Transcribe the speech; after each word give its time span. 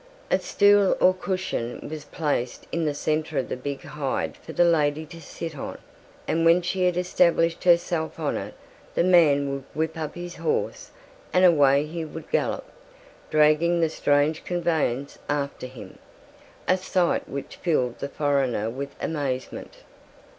A 0.31 0.39
stool 0.39 0.97
or 0.99 1.13
cushion 1.13 1.87
was 1.87 2.05
placed 2.05 2.65
in 2.71 2.85
the 2.85 2.93
centre 2.95 3.37
of 3.37 3.49
the 3.49 3.55
big 3.55 3.83
hide 3.83 4.35
for 4.35 4.51
the 4.51 4.63
lady 4.65 5.05
to 5.05 5.21
sit 5.21 5.55
on, 5.55 5.77
and 6.27 6.43
when 6.43 6.63
she 6.63 6.85
had 6.87 6.97
established 6.97 7.65
herself 7.65 8.19
on 8.19 8.35
it 8.35 8.55
the 8.95 9.03
man 9.03 9.51
would 9.53 9.63
whip 9.75 9.95
up 9.95 10.15
his 10.15 10.37
horse 10.37 10.89
and 11.31 11.45
away 11.45 11.85
he 11.85 12.03
would 12.03 12.31
gallop, 12.31 12.65
dragging 13.29 13.79
the 13.79 13.89
strange 13.89 14.43
conveyance 14.43 15.19
after 15.29 15.67
him 15.67 15.99
a 16.67 16.77
sight 16.77 17.29
which 17.29 17.57
filled 17.57 17.99
the 17.99 18.09
foreigner 18.09 18.71
with 18.71 18.95
amazement. 19.03 19.83